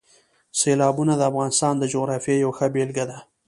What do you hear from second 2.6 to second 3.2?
بېلګه ده.